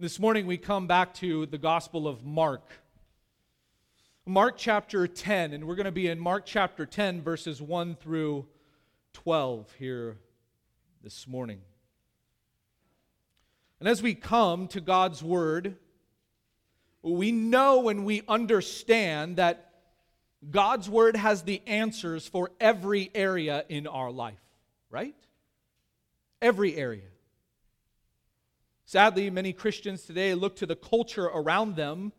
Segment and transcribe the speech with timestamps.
[0.00, 2.62] This morning we come back to the Gospel of Mark.
[4.24, 8.46] Mark chapter 10, and we're going to be in Mark chapter 10, verses 1 through
[9.14, 10.16] 12 here
[11.02, 11.58] this morning.
[13.80, 15.74] And as we come to God's Word,
[17.02, 19.68] we know and we understand that
[20.48, 24.38] God's Word has the answers for every area in our life,
[24.90, 25.16] right?
[26.40, 27.02] Every area.
[28.88, 32.10] Sadly, many Christians today look to the culture around them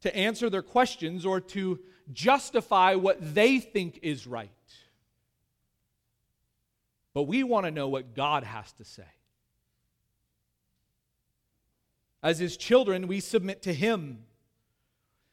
[0.00, 1.78] to answer their questions or to
[2.14, 4.48] justify what they think is right.
[7.12, 9.04] But we want to know what God has to say.
[12.22, 14.24] As His children, we submit to Him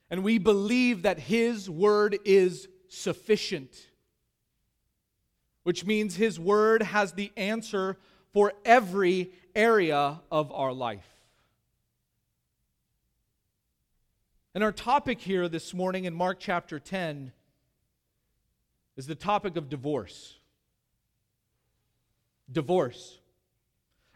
[0.10, 3.88] and we believe that His word is sufficient,
[5.64, 7.98] which means His word has the answer
[8.34, 11.08] for every area of our life.
[14.56, 17.32] And our topic here this morning in Mark chapter 10
[18.98, 20.36] is the topic of divorce.
[22.52, 23.20] Divorce.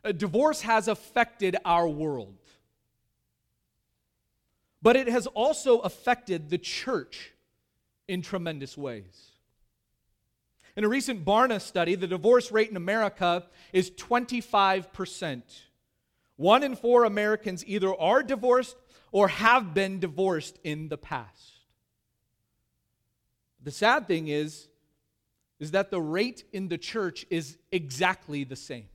[0.03, 2.37] A divorce has affected our world,
[4.81, 7.33] but it has also affected the church
[8.07, 9.36] in tremendous ways.
[10.77, 15.41] In a recent Barna study, the divorce rate in America is 25%.
[16.35, 18.77] One in four Americans either are divorced
[19.11, 21.61] or have been divorced in the past.
[23.63, 24.67] The sad thing is,
[25.59, 28.87] is that the rate in the church is exactly the same.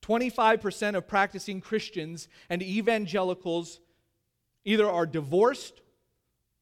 [0.00, 3.78] 25% of practicing Christians and evangelicals
[4.64, 5.82] either are divorced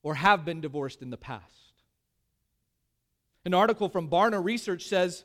[0.02, 1.72] or have been divorced in the past.
[3.44, 5.24] An article from Barna Research says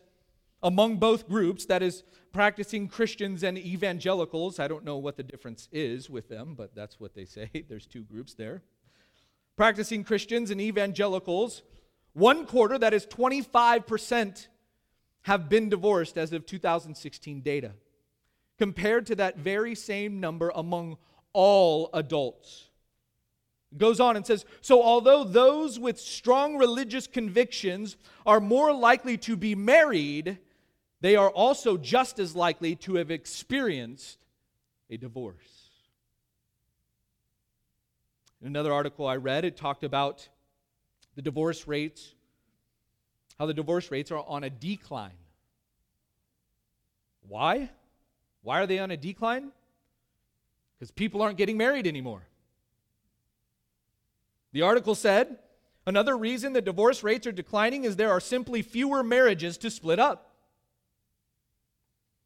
[0.64, 5.70] among both groups, that is, practicing Christians and evangelicals, I don't know what the difference
[5.72, 7.50] is with them, but that's what they say.
[7.70, 8.64] There's two groups there.
[9.56, 11.62] Practicing Christians and evangelicals,
[12.14, 14.48] one quarter, that is 25%,
[15.22, 17.72] have been divorced as of 2016 data,
[18.58, 20.98] compared to that very same number among
[21.32, 22.70] all adults
[23.78, 29.36] goes on and says So, although those with strong religious convictions are more likely to
[29.36, 30.40] be married,
[31.02, 34.18] they are also just as likely to have experienced
[34.90, 35.70] a divorce.
[38.42, 40.28] In another article I read, it talked about
[41.16, 42.14] the divorce rates,
[43.40, 45.18] how the divorce rates are on a decline.
[47.28, 47.70] Why?
[48.44, 49.52] Why are they on a decline?
[50.78, 52.22] Because people aren't getting married anymore.
[54.56, 55.40] The article said
[55.86, 60.00] another reason that divorce rates are declining is there are simply fewer marriages to split
[60.00, 60.34] up.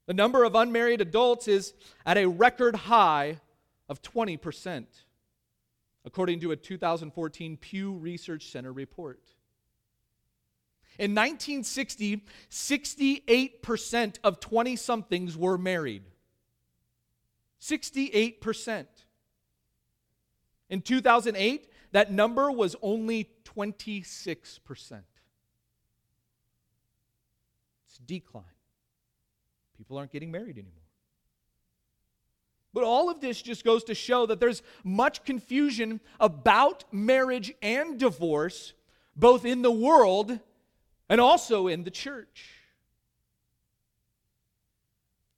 [0.05, 1.73] The number of unmarried adults is
[2.05, 3.39] at a record high
[3.89, 4.85] of 20%,
[6.05, 9.21] according to a 2014 Pew Research Center report.
[10.99, 16.03] In 1960, 68% of 20 somethings were married.
[17.59, 18.85] 68%.
[20.69, 25.01] In 2008, that number was only 26%.
[27.85, 28.43] It's decline.
[29.77, 30.73] People aren't getting married anymore.
[32.73, 37.97] But all of this just goes to show that there's much confusion about marriage and
[37.97, 38.73] divorce,
[39.15, 40.39] both in the world
[41.09, 42.51] and also in the church.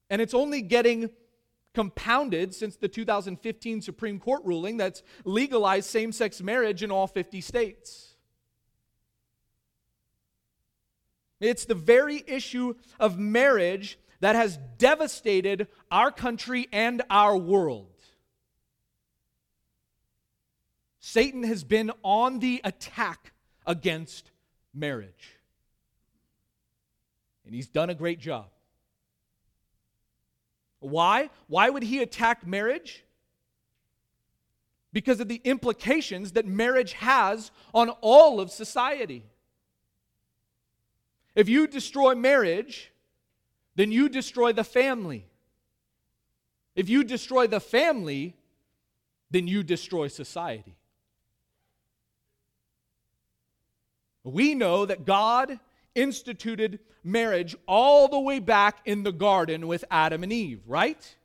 [0.09, 1.09] And it's only getting
[1.74, 7.42] compounded since the 2015 Supreme Court ruling that's legalized same sex marriage in all 50
[7.42, 8.16] states.
[11.40, 17.88] It's the very issue of marriage that has devastated our country and our world.
[21.00, 23.34] Satan has been on the attack
[23.66, 24.30] against
[24.74, 25.36] marriage.
[27.46, 28.50] And he's done a great job.
[30.81, 31.29] Why?
[31.47, 33.05] Why would he attack marriage?
[34.91, 39.23] Because of the implications that marriage has on all of society.
[41.34, 42.91] If you destroy marriage,
[43.76, 45.26] then you destroy the family.
[46.76, 48.35] If you destroy the family,
[49.29, 50.76] then you destroy society.
[54.23, 55.59] We know that God
[55.96, 61.16] instituted marriage all the way back in the garden with Adam and Eve, right?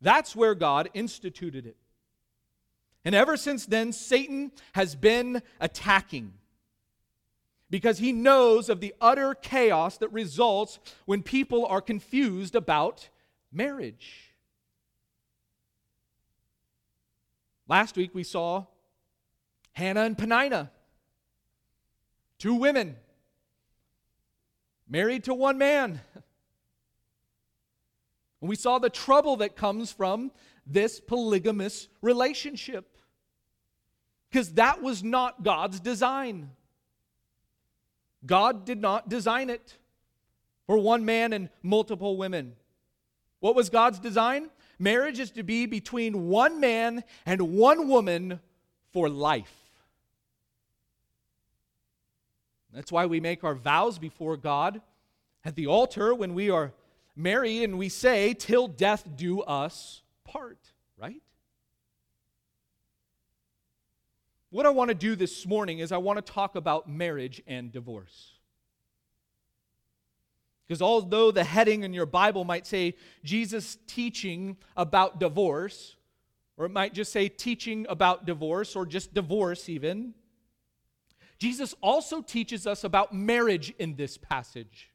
[0.00, 1.76] That's where God instituted it.
[3.04, 6.34] And ever since then, Satan has been attacking
[7.70, 13.08] because he knows of the utter chaos that results when people are confused about
[13.52, 14.34] marriage.
[17.68, 18.66] Last week we saw
[19.72, 20.70] Hannah and Penina,
[22.38, 22.96] two women
[24.88, 26.00] married to one man.
[28.40, 30.30] And we saw the trouble that comes from
[30.66, 32.96] this polygamous relationship.
[34.30, 36.50] Because that was not God's design.
[38.24, 39.76] God did not design it
[40.66, 42.56] for one man and multiple women.
[43.40, 44.50] What was God's design?
[44.78, 48.40] Marriage is to be between one man and one woman
[48.92, 49.65] for life.
[52.72, 54.80] That's why we make our vows before God
[55.44, 56.72] at the altar when we are
[57.14, 60.58] married and we say, Till death do us part,
[60.98, 61.22] right?
[64.50, 67.72] What I want to do this morning is I want to talk about marriage and
[67.72, 68.32] divorce.
[70.66, 75.96] Because although the heading in your Bible might say Jesus teaching about divorce,
[76.56, 80.14] or it might just say teaching about divorce, or just divorce even,
[81.38, 84.90] Jesus also teaches us about marriage in this passage.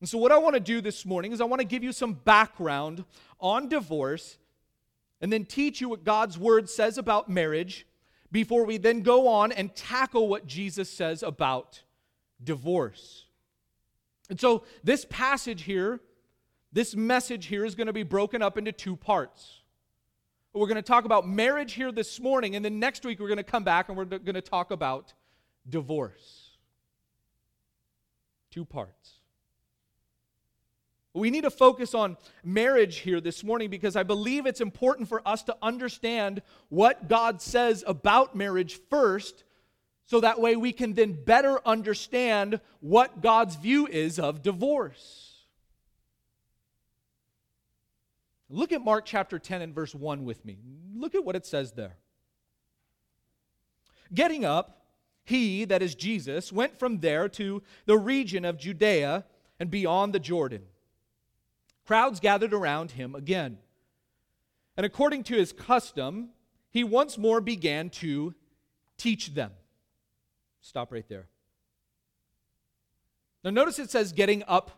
[0.00, 1.92] And so, what I want to do this morning is I want to give you
[1.92, 3.04] some background
[3.38, 4.38] on divorce
[5.20, 7.86] and then teach you what God's word says about marriage
[8.32, 11.82] before we then go on and tackle what Jesus says about
[12.42, 13.26] divorce.
[14.30, 16.00] And so, this passage here,
[16.72, 19.59] this message here is going to be broken up into two parts.
[20.52, 23.36] We're going to talk about marriage here this morning, and then next week we're going
[23.36, 25.12] to come back and we're going to talk about
[25.68, 26.50] divorce.
[28.50, 29.20] Two parts.
[31.14, 35.22] We need to focus on marriage here this morning because I believe it's important for
[35.26, 39.44] us to understand what God says about marriage first,
[40.06, 45.29] so that way we can then better understand what God's view is of divorce.
[48.50, 50.58] Look at Mark chapter 10 and verse 1 with me.
[50.94, 51.96] Look at what it says there.
[54.12, 54.86] Getting up,
[55.24, 59.24] he, that is Jesus, went from there to the region of Judea
[59.60, 60.62] and beyond the Jordan
[61.90, 63.58] Crowds gathered around him again.
[64.76, 66.28] And according to his custom,
[66.70, 68.32] he once more began to
[68.96, 69.50] teach them.
[70.60, 71.26] Stop right there.
[73.42, 74.70] Now, notice it says getting up.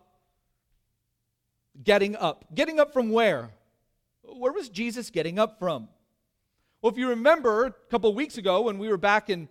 [1.84, 2.46] Getting up.
[2.54, 3.50] Getting up from where?
[4.34, 5.88] Where was Jesus getting up from?
[6.80, 9.48] Well, if you remember a couple weeks ago when we were back in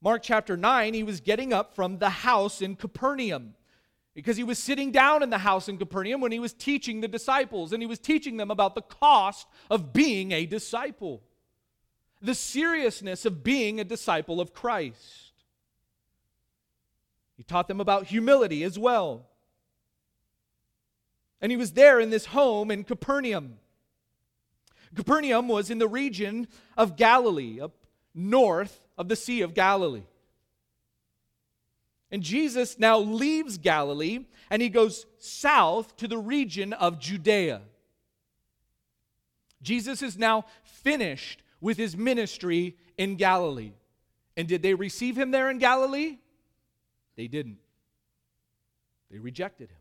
[0.00, 3.54] Mark chapter 9, he was getting up from the house in Capernaum
[4.14, 7.08] because he was sitting down in the house in Capernaum when he was teaching the
[7.08, 11.22] disciples, and he was teaching them about the cost of being a disciple,
[12.22, 15.32] the seriousness of being a disciple of Christ.
[17.36, 19.26] He taught them about humility as well.
[21.40, 23.58] And he was there in this home in Capernaum.
[24.94, 27.72] Capernaum was in the region of Galilee, up
[28.14, 30.04] north of the Sea of Galilee.
[32.10, 37.62] And Jesus now leaves Galilee and he goes south to the region of Judea.
[39.62, 43.72] Jesus is now finished with his ministry in Galilee.
[44.36, 46.18] And did they receive him there in Galilee?
[47.16, 47.58] They didn't.
[49.10, 49.78] They rejected him.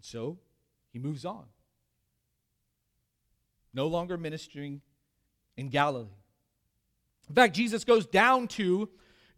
[0.00, 0.38] So
[0.92, 1.44] he moves on.
[3.74, 4.80] No longer ministering
[5.56, 6.06] in Galilee.
[7.28, 8.88] In fact, Jesus goes down to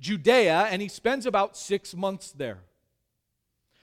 [0.00, 2.59] Judea, and he spends about six months there.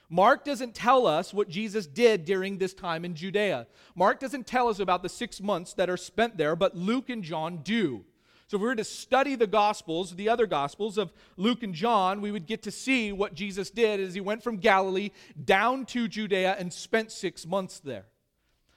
[0.08, 3.66] Mark doesn't tell us what Jesus did during this time in Judea.
[3.96, 7.24] Mark doesn't tell us about the six months that are spent there, but Luke and
[7.24, 8.04] John do.
[8.46, 12.20] So, if we were to study the Gospels, the other Gospels of Luke and John,
[12.20, 15.10] we would get to see what Jesus did as he went from Galilee
[15.42, 18.04] down to Judea and spent six months there.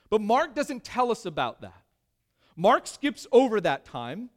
[0.10, 1.82] But Mark doesn't tell us about that.
[2.56, 4.30] Mark skips over that time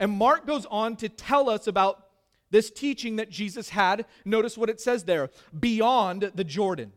[0.00, 2.06] and Mark goes on to tell us about
[2.50, 4.06] this teaching that Jesus had.
[4.24, 6.92] Notice what it says there beyond the Jordan.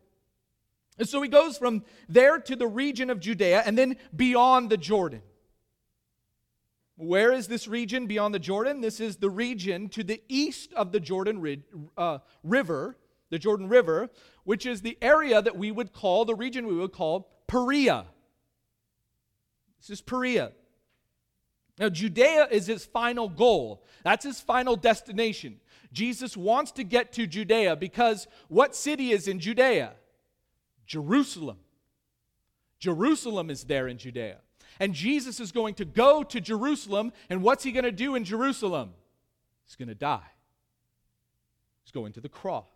[0.97, 4.77] And so he goes from there to the region of Judea and then beyond the
[4.77, 5.21] Jordan.
[6.95, 8.79] Where is this region beyond the Jordan?
[8.79, 11.63] This is the region to the east of the Jordan
[11.97, 12.97] uh, River,
[13.33, 14.11] the Jordan River,
[14.43, 18.05] which is the area that we would call, the region we would call Perea.
[19.79, 20.51] This is Perea.
[21.79, 23.83] Now, Judea is his final goal.
[24.03, 25.59] That's his final destination.
[25.91, 29.93] Jesus wants to get to Judea because what city is in Judea?
[30.85, 31.57] Jerusalem.
[32.77, 34.41] Jerusalem is there in Judea.
[34.79, 38.25] And Jesus is going to go to Jerusalem, and what's he going to do in
[38.25, 38.91] Jerusalem?
[39.65, 40.29] He's going to die.
[41.83, 42.67] He's going to the cross.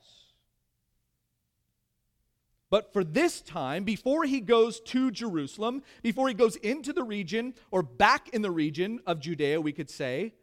[2.70, 7.54] But for this time, before he goes to Jerusalem, before he goes into the region
[7.72, 10.34] or back in the region of Judea, we could say,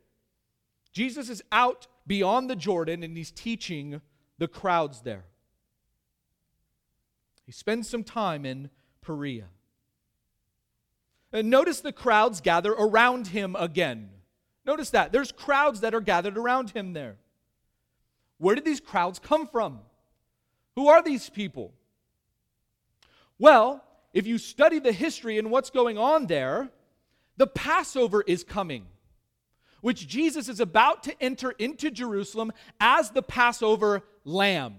[0.92, 4.00] Jesus is out beyond the Jordan and he's teaching
[4.38, 5.24] the crowds there.
[7.44, 8.70] He spends some time in
[9.02, 9.48] Perea.
[11.30, 14.08] And notice the crowds gather around him again.
[14.64, 15.12] Notice that.
[15.12, 17.16] There's crowds that are gathered around him there.
[18.38, 19.80] Where did these crowds come from?
[20.76, 21.74] Who are these people?
[23.44, 23.84] Well,
[24.14, 26.70] if you study the history and what's going on there,
[27.36, 28.86] the Passover is coming,
[29.82, 34.76] which Jesus is about to enter into Jerusalem as the Passover lamb.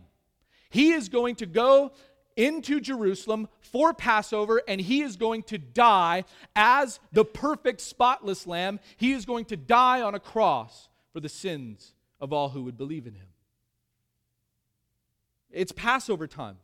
[0.71, 1.91] He is going to go
[2.35, 6.23] into Jerusalem for Passover, and he is going to die
[6.55, 8.79] as the perfect, spotless lamb.
[8.97, 12.79] He is going to die on a cross for the sins of all who would
[12.79, 13.27] believe in him.
[15.51, 16.57] It's Passover time.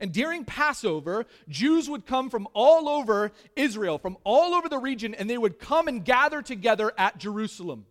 [0.00, 5.14] And during Passover, Jews would come from all over Israel, from all over the region,
[5.14, 7.84] and they would come and gather together at Jerusalem.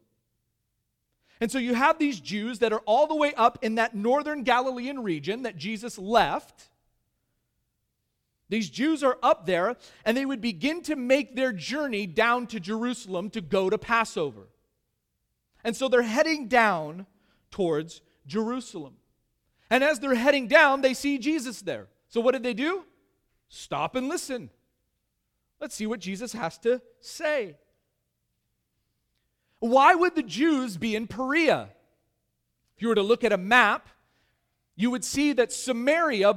[1.39, 4.43] And so you have these Jews that are all the way up in that northern
[4.43, 6.69] Galilean region that Jesus left.
[8.49, 12.59] These Jews are up there, and they would begin to make their journey down to
[12.59, 14.47] Jerusalem to go to Passover.
[15.63, 17.05] And so they're heading down
[17.51, 18.95] towards Jerusalem.
[19.69, 21.87] And as they're heading down, they see Jesus there.
[22.09, 22.83] So what did they do?
[23.47, 24.49] Stop and listen.
[25.59, 27.57] Let's see what Jesus has to say.
[29.59, 31.69] Why would the Jews be in Perea?
[32.75, 33.89] If you were to look at a map,
[34.75, 36.33] you would see that Samaria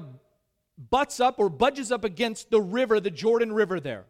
[0.91, 4.07] butts up or budges up against the river, the Jordan River there.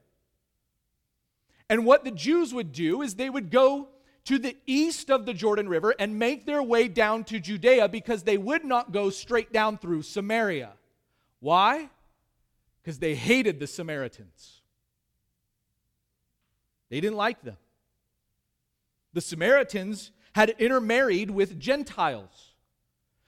[1.69, 3.89] And what the Jews would do is they would go
[4.25, 8.23] to the east of the Jordan River and make their way down to Judea because
[8.23, 10.73] they would not go straight down through Samaria.
[11.43, 11.91] Why?
[12.81, 14.61] Because they hated the Samaritans.
[16.89, 17.57] They didn't like them.
[19.13, 22.53] The Samaritans had intermarried with Gentiles.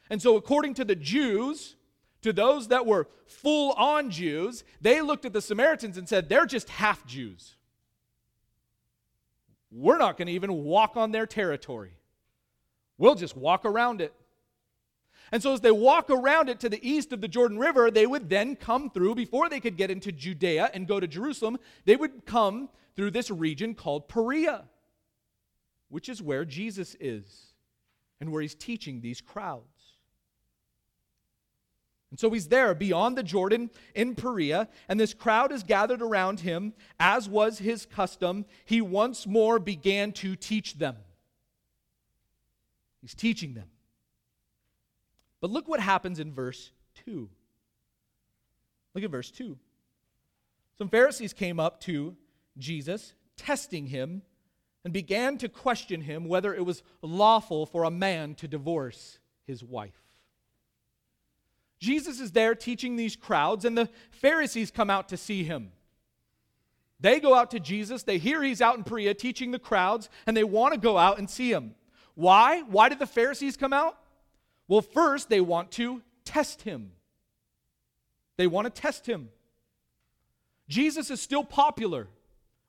[0.08, 1.74] And so, according to the Jews,
[2.22, 6.46] to those that were full on Jews, they looked at the Samaritans and said, they're
[6.46, 7.56] just half Jews.
[9.72, 11.94] We're not going to even walk on their territory.
[12.96, 14.14] We'll just walk around it.
[15.32, 18.06] And so, as they walk around it to the east of the Jordan River, they
[18.06, 21.96] would then come through, before they could get into Judea and go to Jerusalem, they
[21.96, 24.64] would come through this region called Perea,
[25.88, 27.52] which is where Jesus is
[28.20, 29.64] and where he's teaching these crowds.
[32.10, 36.38] And so he's there beyond the Jordan in Perea, and this crowd is gathered around
[36.40, 38.44] him, as was his custom.
[38.64, 40.94] He once more began to teach them.
[43.00, 43.66] He's teaching them.
[45.44, 46.72] But look what happens in verse
[47.04, 47.28] 2.
[48.94, 49.58] Look at verse 2.
[50.78, 52.16] Some Pharisees came up to
[52.56, 54.22] Jesus, testing him,
[54.84, 59.62] and began to question him whether it was lawful for a man to divorce his
[59.62, 60.00] wife.
[61.78, 65.72] Jesus is there teaching these crowds, and the Pharisees come out to see him.
[67.00, 70.34] They go out to Jesus, they hear he's out in Perea teaching the crowds, and
[70.34, 71.74] they want to go out and see him.
[72.14, 72.62] Why?
[72.62, 73.98] Why did the Pharisees come out?
[74.68, 76.92] Well, first, they want to test him.
[78.36, 79.28] They want to test him.
[80.68, 82.08] Jesus is still popular.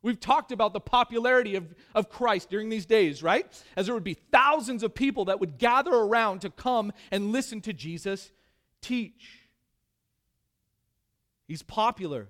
[0.01, 3.47] We've talked about the popularity of, of Christ during these days, right?
[3.75, 7.61] As there would be thousands of people that would gather around to come and listen
[7.61, 8.31] to Jesus
[8.81, 9.39] teach.
[11.47, 12.27] He's popular.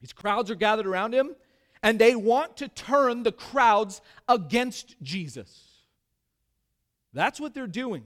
[0.00, 1.34] These crowds are gathered around him,
[1.82, 5.66] and they want to turn the crowds against Jesus.
[7.12, 8.04] That's what they're doing.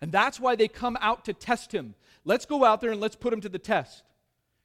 [0.00, 1.94] And that's why they come out to test him.
[2.24, 4.04] Let's go out there and let's put him to the test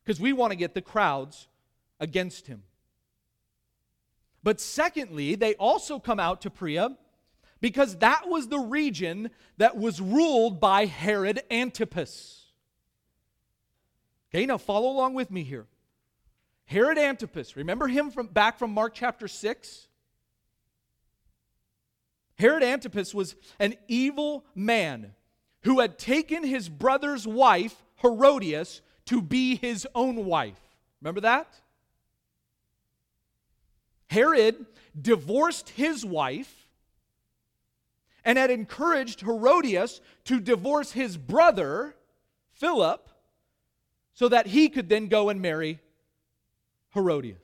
[0.03, 1.47] because we want to get the crowds
[1.99, 2.63] against him.
[4.43, 6.97] But secondly, they also come out to Perea
[7.61, 12.51] because that was the region that was ruled by Herod Antipas.
[14.29, 15.65] Okay, now follow along with me here.
[16.65, 19.87] Herod Antipas, remember him from back from Mark chapter 6?
[22.35, 25.13] Herod Antipas was an evil man
[25.63, 30.59] who had taken his brother's wife, Herodias, to be his own wife.
[31.01, 31.47] Remember that?
[34.09, 34.65] Herod
[34.99, 36.67] divorced his wife
[38.23, 41.95] and had encouraged Herodias to divorce his brother,
[42.53, 43.09] Philip,
[44.13, 45.79] so that he could then go and marry
[46.93, 47.39] Herodias.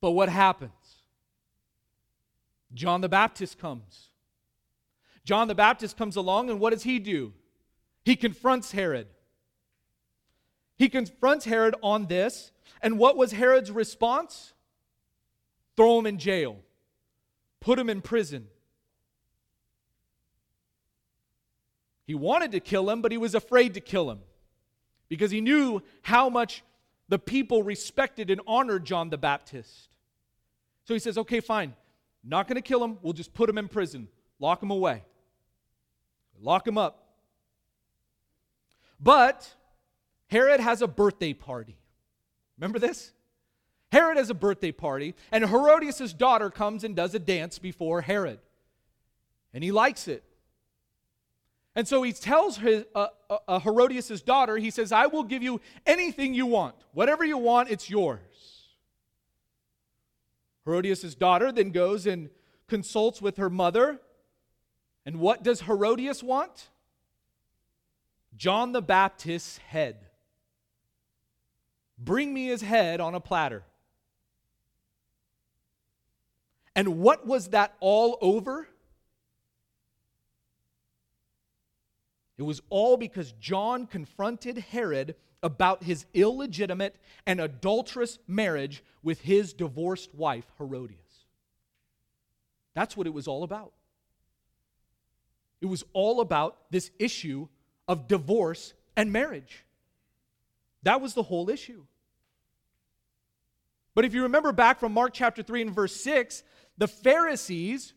[0.00, 0.72] But what happens?
[2.72, 4.11] John the Baptist comes.
[5.24, 7.32] John the Baptist comes along, and what does he do?
[8.04, 9.06] he confronts Herod.
[10.76, 12.50] He confronts Herod on this.
[12.80, 14.54] And what was Herod's response?
[15.76, 16.58] Throw him in jail,
[17.60, 18.48] put him in prison.
[22.04, 24.18] He wanted to kill him, but he was afraid to kill him
[25.08, 26.64] because he knew how much
[27.08, 29.88] the people respected and honored John the Baptist.
[30.84, 31.74] So he says, okay, fine.
[32.24, 32.98] Not going to kill him.
[33.02, 34.08] We'll just put him in prison,
[34.40, 35.04] lock him away,
[36.40, 37.02] lock him up.
[39.00, 39.52] But
[40.28, 41.76] Herod has a birthday party.
[42.58, 43.12] Remember this?
[43.90, 48.38] Herod has a birthday party, and Herodias' daughter comes and does a dance before Herod.
[49.52, 50.24] And he likes it.
[51.74, 55.60] And so he tells uh, uh, uh Herodias' daughter, he says, I will give you
[55.86, 56.74] anything you want.
[56.92, 58.20] Whatever you want, it's yours.
[60.64, 62.30] Herodias' daughter then goes and
[62.68, 64.00] consults with her mother.
[65.04, 66.68] And what does Herodias want?
[68.36, 69.96] John the Baptist's head.
[71.98, 73.64] Bring me his head on a platter.
[76.74, 78.66] And what was that all over?
[82.38, 89.52] It was all because John confronted Herod about his illegitimate and adulterous marriage with his
[89.52, 90.98] divorced wife, Herodias.
[92.74, 93.72] That's what it was all about.
[95.62, 97.48] It was all about this issue
[97.88, 99.64] of divorce and marriage.
[100.82, 101.84] That was the whole issue.
[103.94, 106.42] But if you remember back from Mark chapter 3 and verse 6,
[106.78, 107.94] the Pharisees,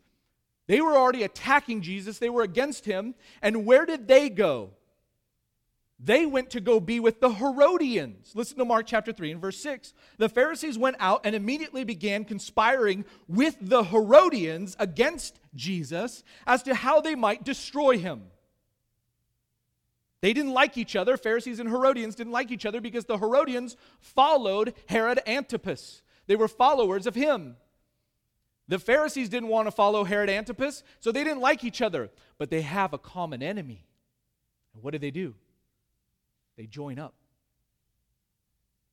[0.68, 3.16] they were already attacking Jesus, they were against him.
[3.42, 4.72] And where did they go?
[6.00, 8.34] They went to go be with the Herodians.
[8.36, 9.94] Listen to Mark chapter 3 and verse 6.
[10.18, 16.76] The Pharisees went out and immediately began conspiring with the Herodians against Jesus as to
[16.76, 18.24] how they might destroy him.
[20.22, 21.18] They didn't like each other.
[21.18, 26.02] Pharisees and Herodians didn't like each other because the Herodians followed Herod Antipas.
[26.28, 27.56] They were followers of him.
[28.68, 32.10] The Pharisees didn't want to follow Herod Antipas, so they didn't like each other.
[32.38, 33.86] But they have a common enemy.
[34.74, 35.36] And what do they do?
[36.58, 37.16] They join up.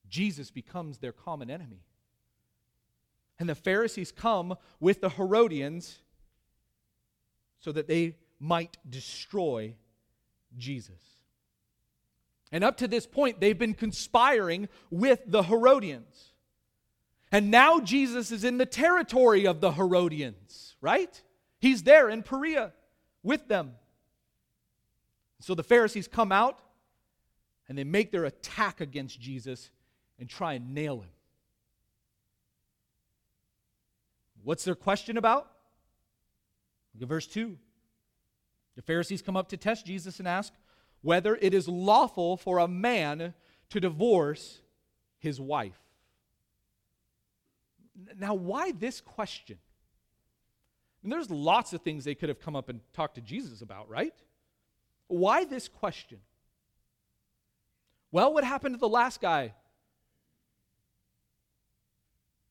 [0.09, 1.85] Jesus becomes their common enemy.
[3.39, 6.01] And the Pharisees come with the Herodians
[7.61, 9.75] so that they might destroy
[10.57, 11.01] Jesus.
[12.51, 16.35] And up to this point, they've been conspiring with the Herodians.
[17.31, 21.23] And now Jesus is in the territory of the Herodians, right?
[21.59, 22.73] He's there in Perea
[23.23, 23.73] with them.
[25.41, 26.61] So the Pharisees come out
[27.73, 29.71] and they make their attack against Jesus
[30.19, 31.09] and try and nail him.
[34.45, 35.51] What's their question about?
[36.93, 37.57] Look at verse 2.
[38.77, 40.53] The Pharisees come up to test Jesus and ask,
[41.01, 43.33] whether it is lawful for a man
[43.71, 44.61] to divorce
[45.19, 45.81] his wife.
[48.19, 49.57] Now, why this question?
[51.03, 54.13] There's lots of things they could have come up and talked to Jesus about, right?
[55.09, 56.19] Why this question?
[58.13, 59.55] Well, what happened to the last guy?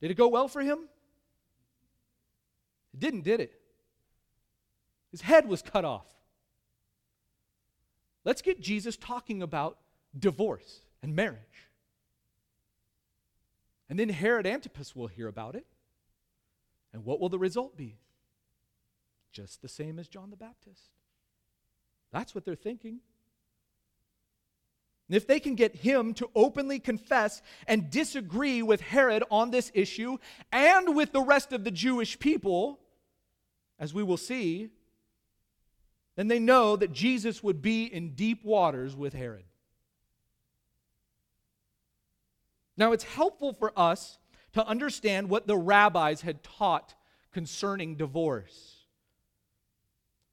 [0.01, 0.79] Did it go well for him?
[2.93, 3.53] It didn't, did it?
[5.11, 6.07] His head was cut off.
[8.25, 9.77] Let's get Jesus talking about
[10.17, 11.69] divorce and marriage.
[13.89, 15.65] And then Herod Antipas will hear about it.
[16.93, 17.97] And what will the result be?
[19.31, 20.89] Just the same as John the Baptist.
[22.11, 22.99] That's what they're thinking.
[25.11, 30.17] If they can get him to openly confess and disagree with Herod on this issue
[30.51, 32.79] and with the rest of the Jewish people,
[33.77, 34.69] as we will see,
[36.15, 39.43] then they know that Jesus would be in deep waters with Herod.
[42.77, 44.17] Now, it's helpful for us
[44.53, 46.95] to understand what the rabbis had taught
[47.31, 48.70] concerning divorce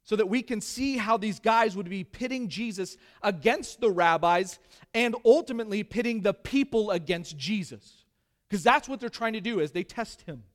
[0.09, 4.57] so that we can see how these guys would be pitting Jesus against the rabbis
[4.95, 8.05] and ultimately pitting the people against Jesus.
[8.49, 10.45] Because that's what they're trying to do as they test him.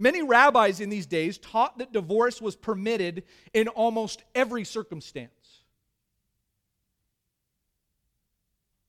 [0.00, 3.22] Many rabbis in these days taught that divorce was permitted
[3.54, 5.62] in almost every circumstance.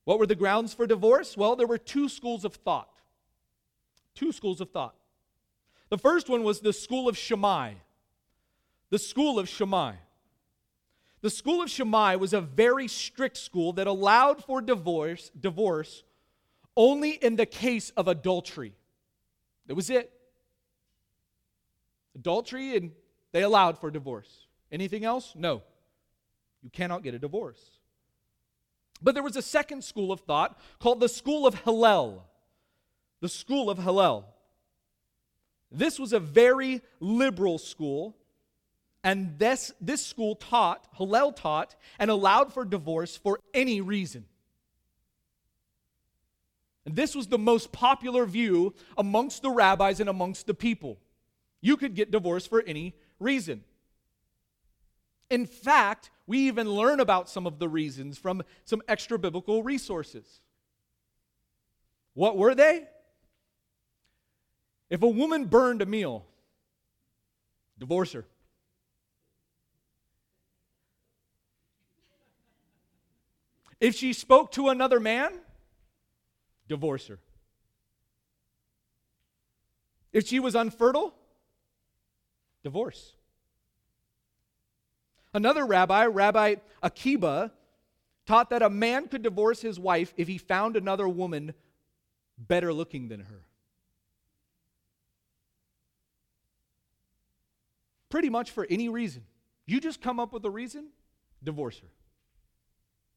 [0.06, 1.38] What were the grounds for divorce?
[1.38, 2.90] Well, there were two schools of thought.
[4.16, 4.96] Two schools of thought.
[5.90, 7.74] The first one was the school of Shammai.
[8.94, 9.94] The school of Shammai.
[11.22, 16.04] The school of Shammai was a very strict school that allowed for divorce, divorce
[16.78, 18.74] only in the case of adultery.
[19.66, 20.12] That was it.
[22.14, 22.92] Adultery, and
[23.32, 24.46] they allowed for divorce.
[24.72, 25.34] Anything else?
[25.36, 25.64] No.
[26.62, 27.80] You cannot get a divorce.
[29.02, 32.28] But there was a second school of thought called the school of Hillel.
[33.22, 34.28] The school of Hillel.
[35.72, 38.18] This was a very liberal school,
[39.04, 44.26] and this, this school taught, Hillel taught, and allowed for divorce for any reason.
[46.86, 51.00] And this was the most popular view amongst the rabbis and amongst the people.
[51.62, 53.64] You could get divorced for any reason.
[55.30, 60.42] In fact, we even learn about some of the reasons from some extra biblical resources.
[62.14, 62.86] What were they?
[64.90, 66.26] If a woman burned a meal,
[67.80, 68.26] divorce her.
[73.84, 75.34] If she spoke to another man,
[76.70, 77.20] divorce her.
[80.14, 81.14] If she was unfertile,
[82.64, 83.12] divorce.
[85.34, 87.52] Another rabbi, Rabbi Akiba,
[88.26, 91.54] taught that a man could divorce his wife if he found another woman
[92.38, 93.42] better looking than her.
[98.10, 99.26] Pretty much for any reason.
[99.66, 100.88] You just come up with a reason,
[101.44, 101.90] divorce her.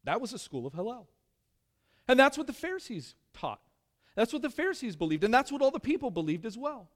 [0.07, 1.09] That was the school of Hillel.
[2.09, 3.61] And that's what the Pharisees taught.
[4.15, 6.89] That's what the Pharisees believed, and that's what all the people believed as well.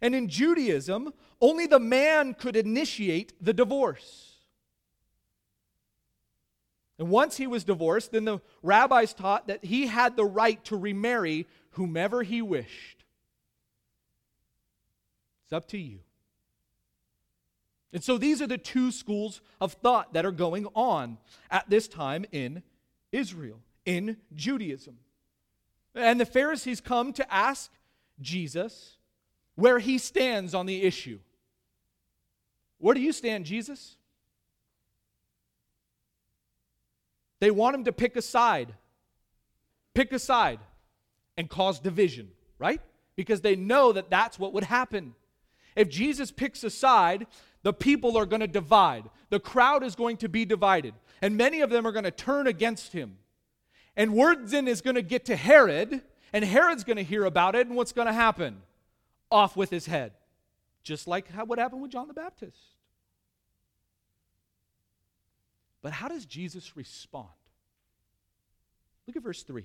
[0.00, 4.36] And in Judaism, only the man could initiate the divorce.
[6.98, 10.76] And once he was divorced, then the rabbis taught that he had the right to
[10.76, 13.04] remarry whomever he wished.
[15.44, 16.00] It's up to you.
[17.92, 21.18] And so these are the two schools of thought that are going on
[21.50, 22.62] at this time in
[23.12, 24.98] Israel, in Judaism.
[25.94, 27.70] And the Pharisees come to ask
[28.20, 28.96] Jesus
[29.54, 31.18] where he stands on the issue.
[32.78, 33.96] Where do you stand, Jesus?
[37.40, 38.74] They want him to pick a side,
[39.94, 40.60] pick a side,
[41.36, 42.80] and cause division, right?
[43.16, 45.14] Because they know that that's what would happen.
[45.74, 47.26] If Jesus picks a side,
[47.62, 49.04] the people are going to divide.
[49.30, 50.94] The crowd is going to be divided.
[51.20, 53.18] And many of them are going to turn against him.
[53.96, 57.56] And word then is going to get to Herod, and Herod's going to hear about
[57.56, 58.62] it, and what's going to happen?
[59.30, 60.12] off with his head,
[60.82, 62.58] just like how, what happened with John the Baptist.
[65.82, 67.28] But how does Jesus respond?
[69.06, 69.64] Look at verse 3.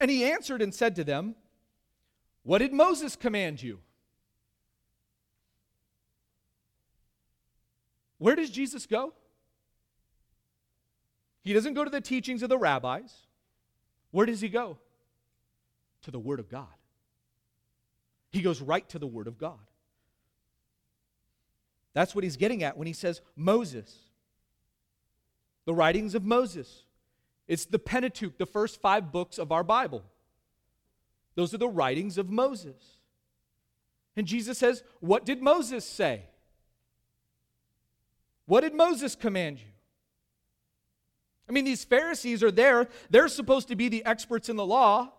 [0.00, 1.36] And he answered and said to them,
[2.42, 3.80] What did Moses command you?
[8.24, 9.12] Where does Jesus go?
[11.42, 13.12] He doesn't go to the teachings of the rabbis.
[14.12, 14.78] Where does he go?
[16.04, 16.72] To the Word of God.
[18.32, 19.58] He goes right to the Word of God.
[21.92, 23.94] That's what he's getting at when he says Moses.
[25.66, 26.84] The writings of Moses.
[27.46, 30.02] It's the Pentateuch, the first five books of our Bible.
[31.34, 32.96] Those are the writings of Moses.
[34.16, 36.22] And Jesus says, What did Moses say?
[38.46, 39.66] What did Moses command you?
[41.48, 42.88] I mean, these Pharisees are there.
[43.10, 45.12] They're supposed to be the experts in the law.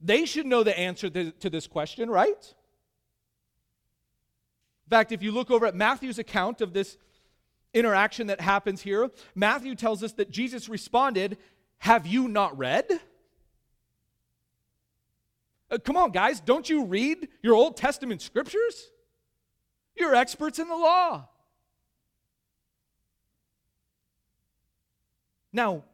[0.00, 2.54] They should know the answer to, this question, right?
[4.86, 6.96] In fact, if you look over at Matthew's account of this
[7.72, 11.38] interaction that happens here, Matthew tells us that Jesus responded,
[11.78, 12.86] Have you not read?
[15.70, 18.90] Uh, come on, guys, don't you read your Old Testament scriptures?
[19.94, 21.28] You're experts in the law.
[25.52, 25.84] Now,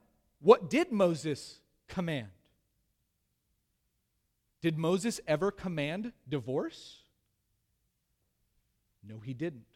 [0.40, 2.28] what did Moses command?
[4.60, 7.02] Did Moses ever command divorce?
[9.02, 9.66] No, he didn't.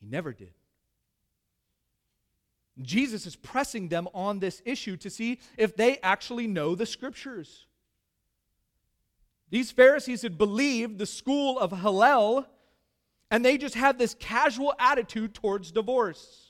[0.00, 0.52] He never did.
[2.80, 7.66] Jesus is pressing them on this issue to see if they actually know the scriptures.
[9.50, 12.46] These Pharisees had believed the school of Hillel,
[13.30, 16.49] and they just had this casual attitude towards divorce.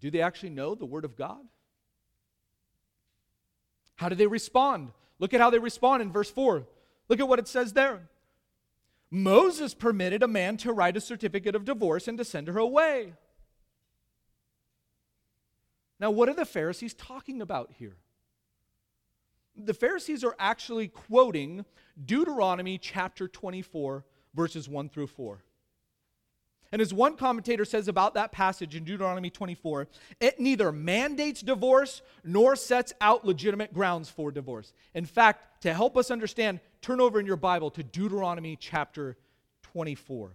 [0.00, 1.44] But do they actually know the Word of God?
[3.96, 4.92] How do they respond?
[5.18, 6.66] Look at how they respond in verse 4.
[7.08, 8.08] Look at what it says there.
[9.10, 13.12] Moses permitted a man to write a certificate of divorce and to send her away.
[15.98, 17.96] Now, what are the Pharisees talking about here?
[19.54, 21.66] The Pharisees are actually quoting
[22.02, 25.42] Deuteronomy chapter 24, verses 1 through 4.
[26.72, 29.88] And as one commentator says about that passage in Deuteronomy 24,
[30.20, 34.72] it neither mandates divorce nor sets out legitimate grounds for divorce.
[34.94, 39.16] In fact, to help us understand, turn over in your Bible to Deuteronomy chapter
[39.62, 40.32] 24.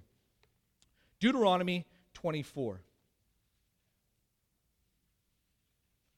[1.22, 2.82] Deuteronomy 24.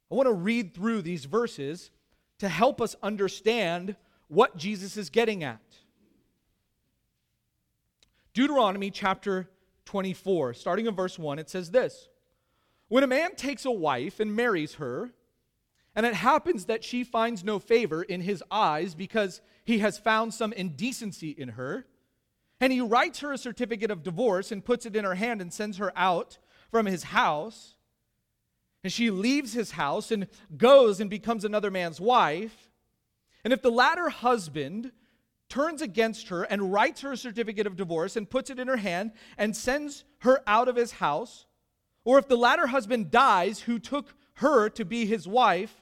[0.09, 1.91] I want to read through these verses
[2.39, 3.95] to help us understand
[4.29, 5.61] what Jesus is getting at.
[8.33, 9.49] Deuteronomy chapter
[9.87, 12.09] 24, starting in verse 1, it says this
[12.89, 15.11] When a man takes a wife and marries her,
[15.95, 20.33] and it happens that she finds no favor in his eyes because he has found
[20.33, 21.87] some indecency in her,
[22.59, 25.51] and he writes her a certificate of divorce and puts it in her hand and
[25.51, 26.37] sends her out
[26.69, 27.75] from his house,
[28.83, 32.69] and she leaves his house and goes and becomes another man's wife,
[33.43, 34.91] and if the latter husband
[35.49, 38.77] turns against her and writes her a certificate of divorce and puts it in her
[38.77, 41.45] hand and sends her out of his house,
[42.03, 45.81] or if the latter husband dies who took her to be his wife,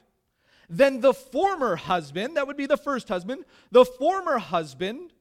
[0.68, 5.12] then the former husband, that would be the first husband, the former husband,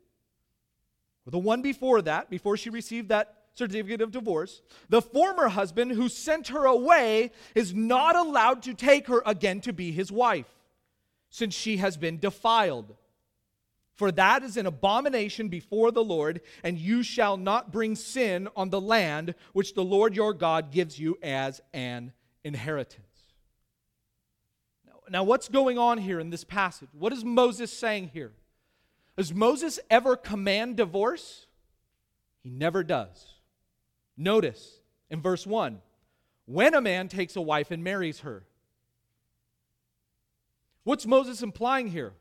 [1.27, 5.91] or the one before that, before she received that certificate of divorce, the former husband
[5.91, 10.49] who sent her away is not allowed to take her again to be his wife,
[11.29, 12.95] since she has been defiled.
[13.95, 18.69] For that is an abomination before the Lord, and you shall not bring sin on
[18.69, 22.11] the land which the Lord your God gives you as an
[22.43, 23.01] inheritance.
[25.09, 26.89] Now, what's going on here in this passage?
[26.91, 28.33] What is Moses saying here?
[29.15, 31.45] Does Moses ever command divorce?
[32.43, 33.25] He never does.
[34.17, 34.79] Notice
[35.09, 35.79] in verse 1
[36.45, 38.43] when a man takes a wife and marries her.
[40.83, 42.13] What's Moses implying here?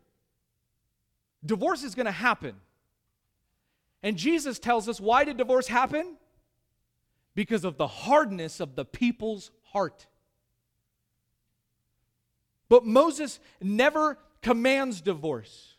[1.44, 2.54] Divorce is going to happen.
[4.02, 6.16] And Jesus tells us why did divorce happen?
[7.34, 10.06] Because of the hardness of the people's heart.
[12.68, 15.76] But Moses never commands divorce,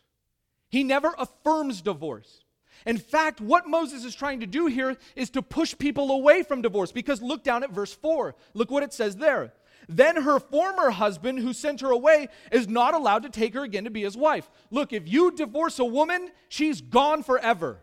[0.68, 2.42] he never affirms divorce.
[2.84, 6.62] In fact, what Moses is trying to do here is to push people away from
[6.62, 8.34] divorce because look down at verse 4.
[8.54, 9.54] Look what it says there.
[9.88, 13.84] Then her former husband, who sent her away, is not allowed to take her again
[13.84, 14.50] to be his wife.
[14.70, 17.78] Look, if you divorce a woman, she's gone forever.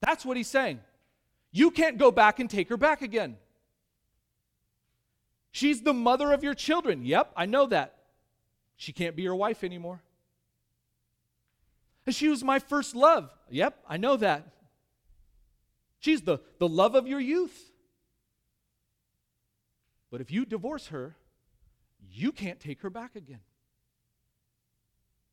[0.00, 0.80] That's what he's saying.
[1.52, 3.36] You can't go back and take her back again.
[5.52, 7.04] She's the mother of your children.
[7.04, 7.94] Yep, I know that.
[8.76, 10.02] She can't be your wife anymore.
[12.04, 13.30] And she was my first love.
[13.50, 14.46] Yep, I know that.
[15.98, 17.72] She's the, the love of your youth.
[20.10, 21.16] But if you divorce her,
[22.16, 23.40] you can't take her back again.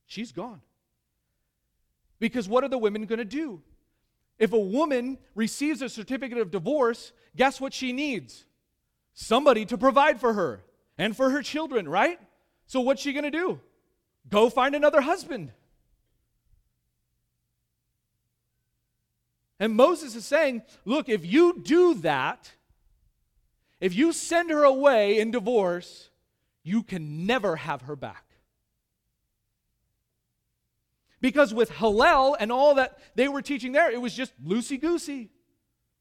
[0.05, 0.61] She's gone.
[2.19, 3.61] Because what are the women going to do?
[4.37, 8.45] If a woman receives a certificate of divorce, guess what she needs?
[9.13, 10.63] Somebody to provide for her
[10.97, 12.19] and for her children, right?
[12.65, 13.59] So what's she going to do?
[14.29, 15.51] Go find another husband.
[19.59, 22.51] And Moses is saying, look, if you do that,
[23.79, 26.09] if you send her away in divorce,
[26.63, 28.25] you can never have her back.
[31.21, 35.29] Because with Hillel and all that they were teaching there, it was just loosey goosey,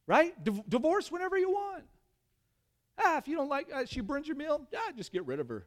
[0.07, 0.33] right?
[0.69, 1.85] Divorce whenever you want.
[2.99, 5.49] Ah, if you don't like, uh, she burns your meal, yeah, just get rid of
[5.49, 5.67] her.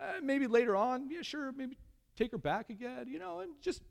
[0.00, 1.76] Uh, maybe later on, yeah, sure, maybe
[2.16, 3.82] take her back again, you know, and just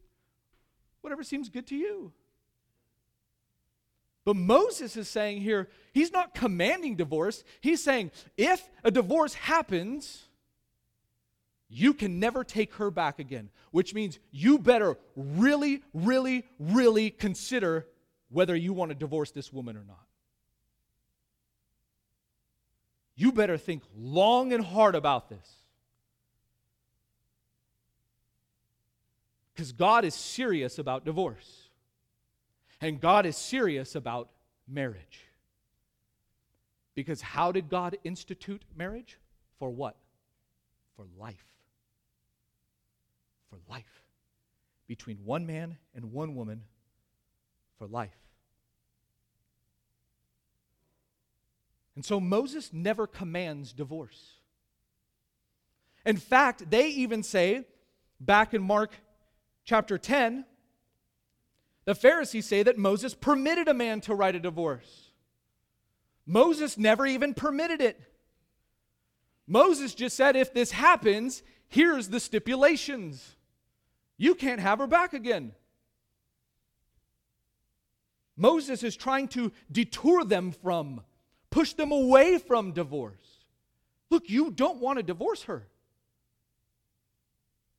[1.02, 2.12] whatever seems good to you.
[4.28, 7.46] But Moses is saying here, he's not commanding divorce.
[7.62, 10.26] He's saying if a divorce happens,
[11.70, 17.88] you can never take her back again, which means you better really, really, really consider
[18.28, 20.06] whether you want to divorce this woman or not.
[23.16, 25.56] You better think long and hard about this.
[29.56, 31.67] Because God is serious about divorce.
[32.82, 34.30] And God is serious about
[34.68, 35.22] marriage.
[36.94, 39.18] Because how did God institute marriage?
[39.60, 39.96] For what?
[40.96, 41.46] For life.
[43.50, 44.04] For life.
[44.88, 46.64] Between one man and one woman
[47.78, 48.18] for life.
[51.96, 54.34] And so Moses never commands divorce.
[56.06, 57.66] In fact, they even say,
[58.20, 58.92] back in Mark
[59.66, 60.46] chapter 10,
[61.88, 65.12] the Pharisees say that Moses permitted a man to write a divorce.
[66.26, 67.98] Moses never even permitted it.
[69.48, 73.38] Moses just said, if this happens, here's the stipulations.
[74.18, 75.54] You can't have her back again.
[78.36, 81.00] Moses is trying to detour them from,
[81.52, 83.46] push them away from divorce.
[84.10, 85.66] Look, you don't want to divorce her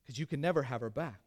[0.01, 1.21] because you can never have her back.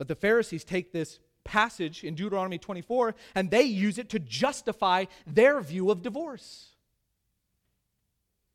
[0.00, 5.04] But the Pharisees take this passage in Deuteronomy 24 and they use it to justify
[5.26, 6.70] their view of divorce.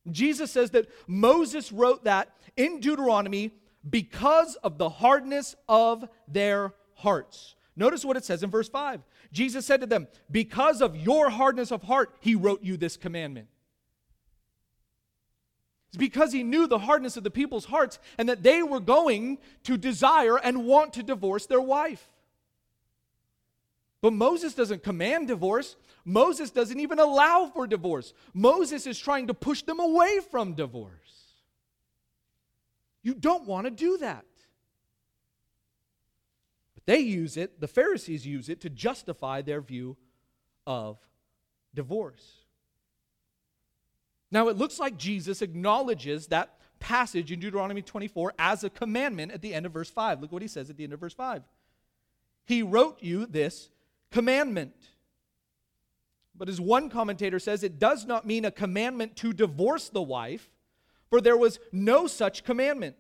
[0.09, 3.51] Jesus says that Moses wrote that in Deuteronomy
[3.87, 7.53] because of the hardness of their hearts.
[7.75, 9.01] Notice what it says in verse 5.
[9.31, 13.49] Jesus said to them, Because of your hardness of heart, he wrote you this commandment.
[15.89, 19.37] It's because he knew the hardness of the people's hearts and that they were going
[19.63, 22.09] to desire and want to divorce their wife.
[24.01, 25.75] But Moses doesn't command divorce.
[26.03, 28.13] Moses doesn't even allow for divorce.
[28.33, 30.91] Moses is trying to push them away from divorce.
[33.01, 34.25] You don't want to do that.
[36.75, 39.97] But they use it, the Pharisees use it to justify their view
[40.67, 40.97] of
[41.73, 42.44] divorce.
[44.35, 49.41] Now, it looks like Jesus acknowledges that passage in Deuteronomy 24 as a commandment at
[49.41, 50.19] the end of verse 5.
[50.19, 51.41] Look what he says at the end of verse 5.
[52.43, 53.69] He wrote you this
[54.11, 54.75] commandment.
[56.35, 60.49] But as one commentator says, it does not mean a commandment to divorce the wife,
[61.09, 62.97] for there was no such commandment.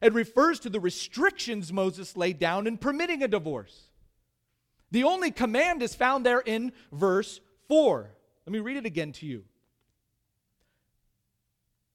[0.00, 3.88] It refers to the restrictions Moses laid down in permitting a divorce.
[4.92, 8.08] The only command is found there in verse 4.
[8.46, 9.42] Let me read it again to you.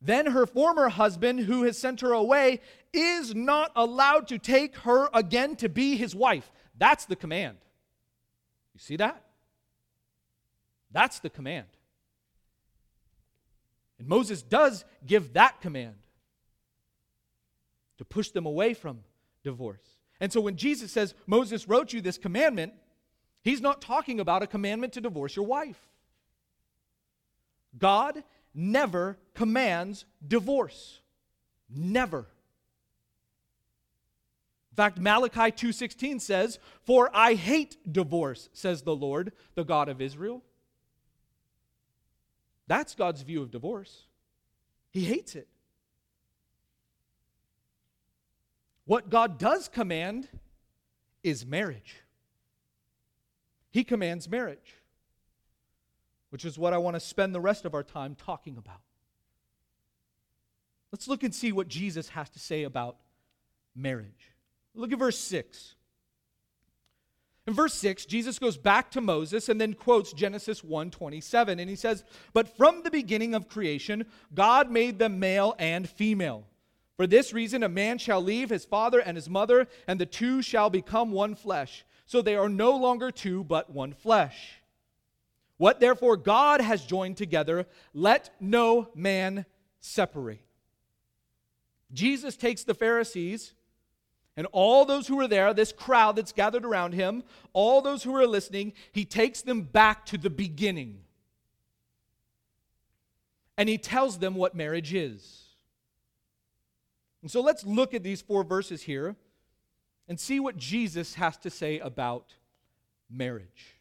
[0.05, 2.59] Then her former husband, who has sent her away,
[2.91, 6.51] is not allowed to take her again to be his wife.
[6.77, 7.57] That's the command.
[8.73, 9.23] You see that?
[10.91, 11.67] That's the command.
[13.97, 15.95] And Moses does give that command
[17.97, 18.99] to push them away from
[19.41, 19.87] divorce.
[20.19, 22.73] And so when Jesus says, Moses wrote you this commandment,
[23.41, 25.79] he's not talking about a commandment to divorce your wife.
[27.77, 31.01] God never commands divorce.
[31.69, 32.27] Never.
[34.71, 40.01] In fact, Malachi 2:16 says, "For I hate divorce," says the Lord, the God of
[40.01, 40.43] Israel.
[42.65, 44.07] That's God's view of divorce.
[44.89, 45.47] He hates it.
[48.85, 50.27] What God does command
[51.23, 52.01] is marriage.
[53.71, 54.75] He commands marriage,
[56.33, 58.81] which is what I want to spend the rest of our time talking about.
[60.91, 62.97] Let's look and see what Jesus has to say about
[63.75, 64.31] marriage.
[64.73, 65.75] Look at verse 6.
[67.45, 71.75] In verse 6, Jesus goes back to Moses and then quotes Genesis 1:27 and he
[71.75, 76.47] says, "But from the beginning of creation, God made them male and female.
[76.97, 80.41] For this reason a man shall leave his father and his mother, and the two
[80.41, 81.85] shall become one flesh.
[82.07, 84.62] So they are no longer two, but one flesh.
[85.57, 89.45] What therefore God has joined together, let no man
[89.79, 90.45] separate."
[91.91, 93.53] Jesus takes the Pharisees
[94.35, 98.15] and all those who were there, this crowd that's gathered around him, all those who
[98.15, 101.05] are listening, he takes them back to the beginning.
[103.55, 105.43] And he tells them what marriage is.
[107.21, 109.15] And so let's look at these four verses here
[110.07, 112.33] and see what Jesus has to say about
[113.09, 113.72] marriage.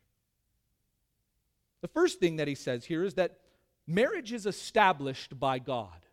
[1.82, 3.38] The first thing that he says here is that
[3.86, 6.06] marriage is established by God.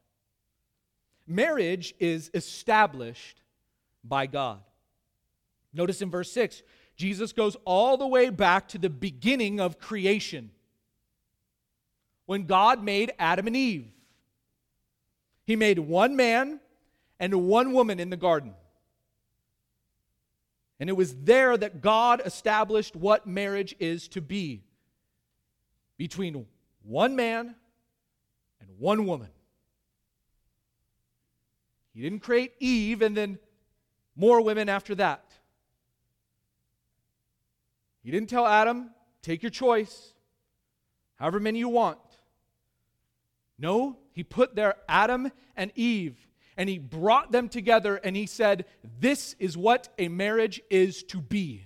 [1.26, 3.42] Marriage is established
[4.04, 4.60] by God.
[5.72, 6.64] Notice in verse 6,
[6.96, 10.50] Jesus goes all the way back to the beginning of creation
[12.26, 13.88] when God made Adam and Eve.
[15.46, 16.60] He made one man
[17.20, 18.54] and one woman in the garden.
[20.80, 24.64] And it was there that God established what marriage is to be
[26.00, 26.46] between
[26.82, 27.54] one man
[28.62, 29.28] and one woman.
[31.94, 33.38] He didn't create Eve and then
[34.16, 35.26] more women after that.
[38.02, 40.14] He didn't tell Adam, take your choice,
[41.18, 42.00] however many you want.
[43.58, 46.16] No, he put there Adam and Eve,
[46.56, 48.64] and he brought them together, and he said,
[49.02, 51.66] This is what a marriage is to be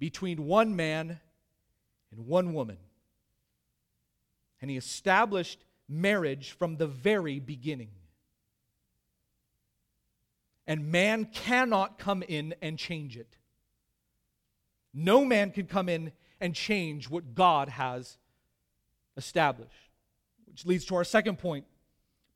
[0.00, 1.20] between one man
[2.10, 2.78] and one woman.
[4.60, 7.90] And he established marriage from the very beginning
[10.70, 13.36] and man cannot come in and change it.
[14.94, 18.18] No man can come in and change what God has
[19.16, 19.90] established.
[20.46, 21.64] Which leads to our second point.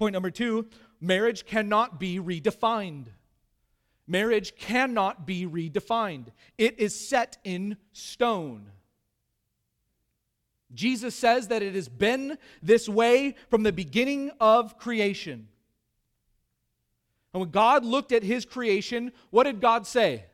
[0.01, 0.67] Point number two
[1.01, 3.07] marriage cannot be redefined.
[4.09, 6.27] Marriage cannot be redefined,
[6.59, 8.67] it is set in stone.
[10.75, 15.49] Jesus says that it has been this way from the beginning of creation.
[17.33, 20.25] And when God looked at his creation, what did God say?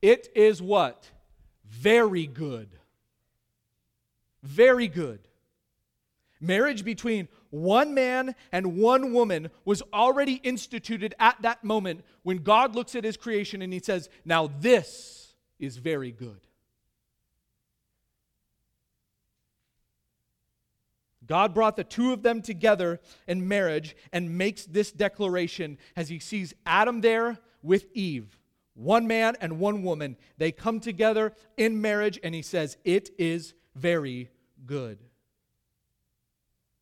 [0.00, 1.10] It is what?
[1.64, 2.68] Very good.
[4.42, 5.20] Very good.
[6.40, 12.74] Marriage between one man and one woman was already instituted at that moment when God
[12.74, 16.40] looks at his creation and he says, Now this is very good.
[21.28, 26.18] God brought the two of them together in marriage and makes this declaration as he
[26.18, 28.40] sees Adam there with Eve,
[28.74, 30.16] one man and one woman.
[30.38, 34.30] They come together in marriage and he says, It is very
[34.66, 34.98] good.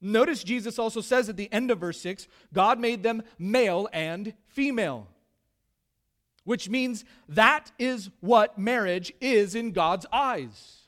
[0.01, 4.35] Notice Jesus also says at the end of verse 6 God made them male and
[4.47, 5.09] female,
[6.45, 10.83] which means that is what marriage is in God's eyes.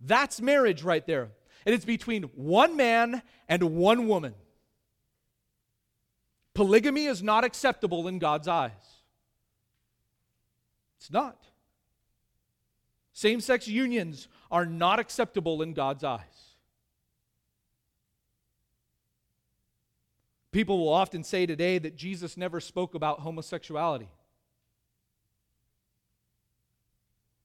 [0.00, 1.32] That's marriage right there.
[1.66, 4.34] And it's between one man and one woman.
[6.54, 8.72] Polygamy is not acceptable in God's eyes.
[10.98, 11.36] It's not.
[13.12, 16.48] Same sex unions are not acceptable in God's eyes.
[20.50, 24.08] People will often say today that Jesus never spoke about homosexuality.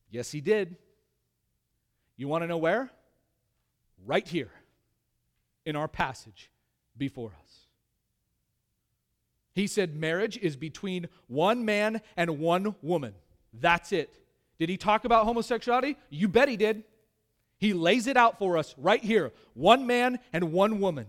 [0.10, 0.78] Yes, he did.
[2.16, 2.92] You want to know where?
[4.06, 4.52] Right here
[5.66, 6.50] in our passage
[6.98, 7.68] before us.
[9.54, 13.14] He said marriage is between one man and one woman.
[13.54, 14.14] That's it.
[14.60, 15.98] Did he talk about homosexuality?
[16.10, 16.84] You bet he did.
[17.58, 21.06] He lays it out for us right here one man and one woman.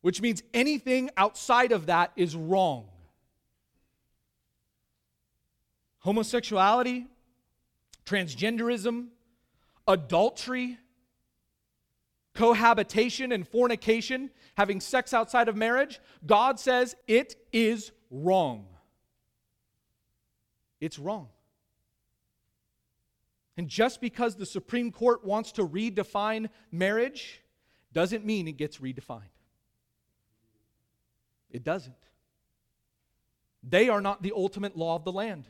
[0.00, 2.86] Which means anything outside of that is wrong.
[5.98, 7.06] Homosexuality,
[8.06, 9.08] transgenderism,
[9.86, 10.78] adultery,
[12.34, 18.66] cohabitation and fornication, having sex outside of marriage, God says it is wrong.
[20.80, 21.28] It's wrong.
[23.56, 27.42] And just because the Supreme Court wants to redefine marriage
[27.92, 29.22] doesn't mean it gets redefined.
[31.50, 31.94] It doesn't.
[33.62, 35.46] They are not the ultimate law of the land.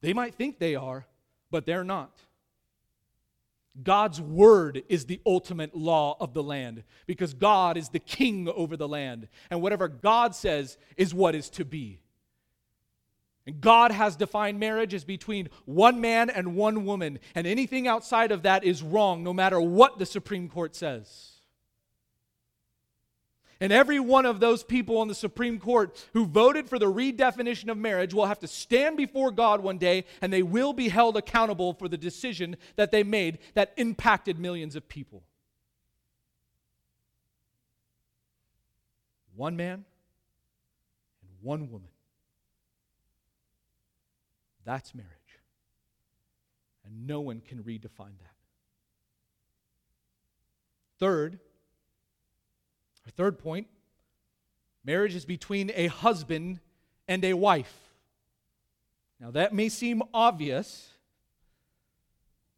[0.00, 1.06] They might think they are,
[1.50, 2.18] but they're not.
[3.82, 8.76] God's word is the ultimate law of the land because God is the king over
[8.76, 9.28] the land.
[9.50, 12.00] And whatever God says is what is to be.
[13.46, 17.20] And God has defined marriage as between one man and one woman.
[17.34, 21.35] And anything outside of that is wrong, no matter what the Supreme Court says.
[23.60, 27.70] And every one of those people on the Supreme Court who voted for the redefinition
[27.70, 31.16] of marriage will have to stand before God one day and they will be held
[31.16, 35.22] accountable for the decision that they made that impacted millions of people.
[39.34, 39.84] One man
[41.22, 41.88] and one woman.
[44.66, 45.10] That's marriage.
[46.84, 48.36] And no one can redefine that.
[50.98, 51.38] Third,
[53.06, 53.68] our third point
[54.84, 56.60] marriage is between a husband
[57.08, 57.74] and a wife.
[59.20, 60.90] Now, that may seem obvious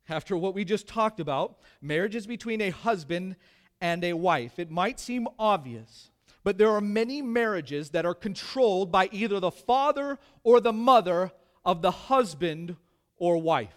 [0.09, 1.59] after what we just talked about.
[1.81, 3.37] Marriage is between a husband
[3.81, 4.59] and a wife.
[4.59, 6.11] It might seem obvious,
[6.43, 11.31] but there are many marriages that are controlled by either the father or the mother
[11.65, 12.77] of the husband
[13.19, 13.75] or wife.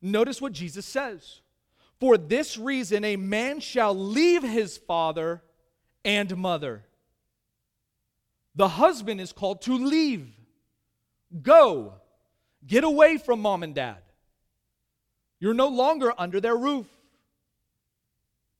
[0.00, 1.40] Notice what Jesus says.
[2.00, 5.42] For this reason, a man shall leave his father
[6.04, 6.84] and mother.
[8.54, 10.28] The husband is called to leave,
[11.42, 11.94] go,
[12.66, 13.98] get away from mom and dad.
[15.40, 16.86] You're no longer under their roof.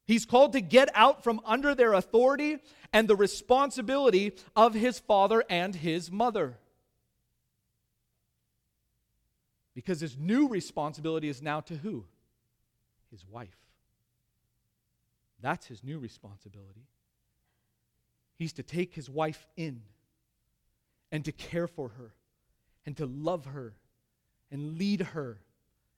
[0.07, 2.59] He's called to get out from under their authority
[2.93, 6.57] and the responsibility of his father and his mother.
[9.75, 12.05] Because his new responsibility is now to who?
[13.11, 13.57] His wife.
[15.41, 16.87] That's his new responsibility.
[18.37, 19.83] He's to take his wife in
[21.11, 22.15] and to care for her
[22.87, 23.75] and to love her
[24.51, 25.39] and lead her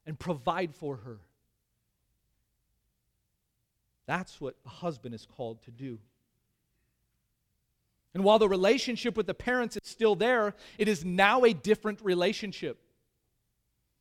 [0.07, 1.21] and provide for her.
[4.07, 5.99] That's what a husband is called to do.
[8.13, 12.01] And while the relationship with the parents is still there, it is now a different
[12.03, 12.79] relationship.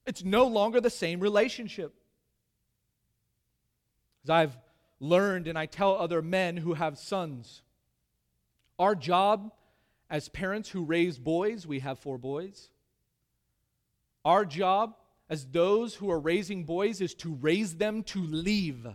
[0.07, 1.93] It's no longer the same relationship.
[4.23, 4.57] As I've
[4.99, 7.61] learned and I tell other men who have sons,
[8.77, 9.51] our job
[10.09, 12.69] as parents who raise boys, we have four boys.
[14.25, 14.95] Our job
[15.29, 18.87] as those who are raising boys is to raise them to leave.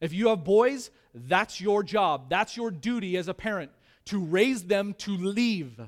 [0.00, 2.28] If you have boys, that's your job.
[2.28, 3.70] That's your duty as a parent
[4.06, 5.80] to raise them to leave.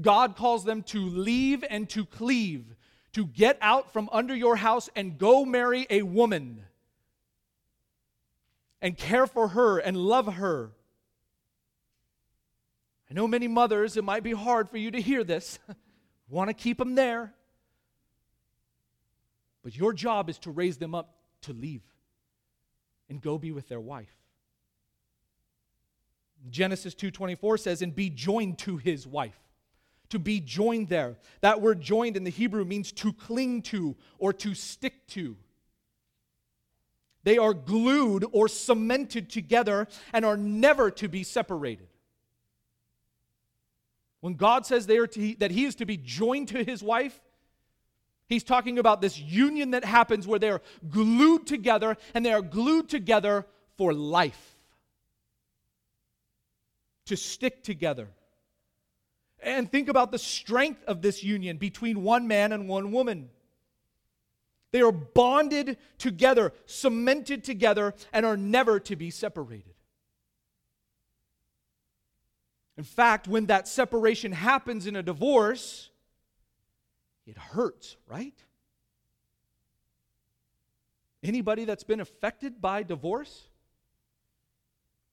[0.00, 2.64] God calls them to leave and to cleave,
[3.12, 6.64] to get out from under your house and go marry a woman
[8.80, 10.70] and care for her and love her.
[13.10, 15.58] I know many mothers, it might be hard for you to hear this.
[16.28, 17.34] Want to keep them there.
[19.62, 21.82] But your job is to raise them up to leave
[23.08, 24.16] and go be with their wife.
[26.50, 29.38] Genesis 2:24 says and be joined to his wife.
[30.12, 31.16] To be joined there.
[31.40, 35.38] That word joined in the Hebrew means to cling to or to stick to.
[37.24, 41.88] They are glued or cemented together and are never to be separated.
[44.20, 47.18] When God says they are to, that he is to be joined to his wife,
[48.28, 50.60] he's talking about this union that happens where they are
[50.90, 53.46] glued together and they are glued together
[53.78, 54.58] for life.
[57.06, 58.08] To stick together.
[59.42, 63.28] And think about the strength of this union between one man and one woman.
[64.70, 69.74] They are bonded together, cemented together, and are never to be separated.
[72.78, 75.90] In fact, when that separation happens in a divorce,
[77.26, 78.34] it hurts, right?
[81.22, 83.48] Anybody that's been affected by divorce?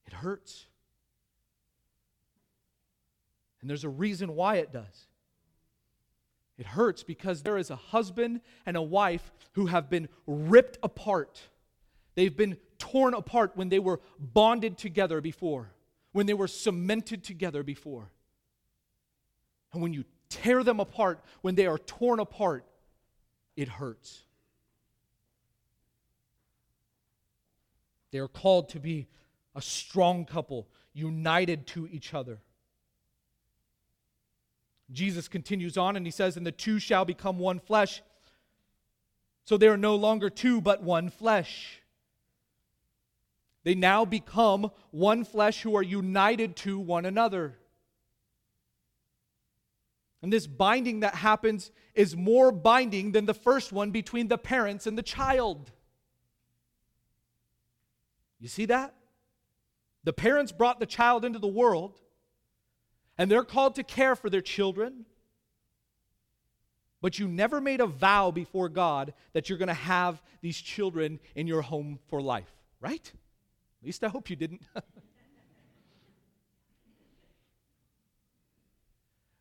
[0.07, 0.68] It hurts.
[3.61, 5.07] And there's a reason why it does.
[6.57, 11.41] It hurts because there is a husband and a wife who have been ripped apart.
[12.15, 15.71] They've been torn apart when they were bonded together before,
[16.11, 18.11] when they were cemented together before.
[19.71, 22.65] And when you tear them apart, when they are torn apart,
[23.55, 24.23] it hurts.
[28.11, 29.07] They are called to be
[29.55, 32.41] a strong couple, united to each other.
[34.91, 38.01] Jesus continues on and he says, And the two shall become one flesh.
[39.45, 41.81] So they are no longer two, but one flesh.
[43.63, 47.57] They now become one flesh who are united to one another.
[50.21, 54.87] And this binding that happens is more binding than the first one between the parents
[54.87, 55.71] and the child.
[58.39, 58.95] You see that?
[60.03, 61.99] The parents brought the child into the world
[63.19, 65.05] and they're called to care for their children.
[67.01, 71.19] But you never made a vow before God that you're going to have these children
[71.35, 72.49] in your home for life,
[72.79, 73.11] right?
[73.81, 74.61] At least I hope you didn't.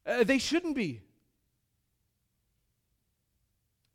[0.06, 1.02] uh, they shouldn't be.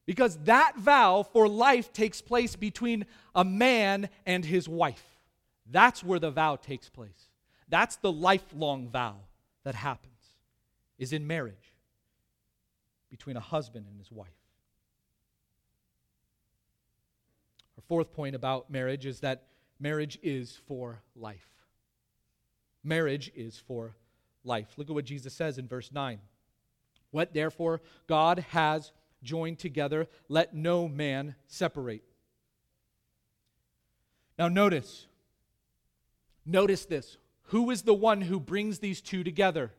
[0.05, 3.05] Because that vow for life takes place between
[3.35, 5.03] a man and his wife.
[5.69, 7.29] That's where the vow takes place.
[7.67, 9.17] That's the lifelong vow
[9.63, 10.13] that happens
[10.97, 11.73] is in marriage
[13.09, 14.27] between a husband and his wife.
[17.77, 19.43] Our fourth point about marriage is that
[19.79, 21.47] marriage is for life.
[22.83, 23.95] Marriage is for
[24.43, 24.73] life.
[24.77, 26.19] Look at what Jesus says in verse 9.
[27.11, 28.91] What therefore God has
[29.23, 32.03] joined together, let no man separate.
[34.37, 35.07] Now, notice,
[36.45, 37.17] notice this.
[37.47, 39.71] Who is the one who brings these two together?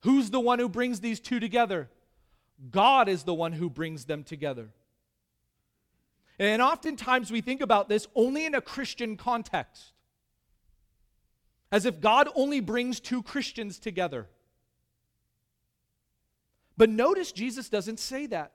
[0.00, 1.88] Who's the one who brings these two together?
[2.70, 4.68] God is the one who brings them together.
[6.38, 9.92] And oftentimes we think about this only in a Christian context,
[11.70, 14.26] as if God only brings two Christians together.
[16.76, 18.52] But notice Jesus doesn't say that.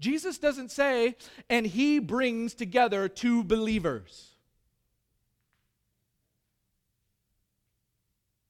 [0.00, 1.16] Jesus doesn't say,
[1.48, 4.31] and he brings together two believers.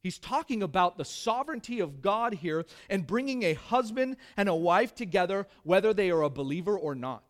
[0.03, 4.95] He's talking about the sovereignty of God here and bringing a husband and a wife
[4.95, 7.23] together, whether they are a believer or not.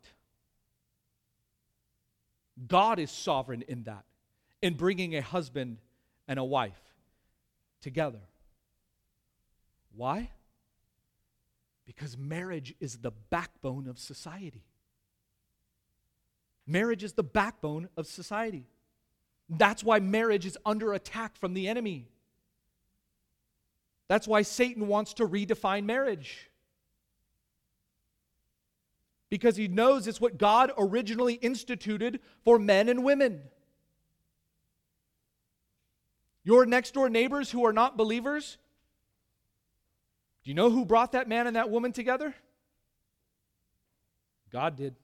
[2.66, 4.04] God is sovereign in that,
[4.62, 5.78] in bringing a husband
[6.26, 6.80] and a wife
[7.82, 8.20] together.
[9.94, 10.30] Why?
[11.84, 14.64] Because marriage is the backbone of society.
[16.66, 18.64] Marriage is the backbone of society.
[19.50, 22.06] That's why marriage is under attack from the enemy.
[24.12, 26.50] That's why Satan wants to redefine marriage.
[29.30, 33.40] Because he knows it's what God originally instituted for men and women.
[36.44, 38.58] Your next door neighbors who are not believers,
[40.44, 42.34] do you know who brought that man and that woman together?
[44.50, 44.94] God did.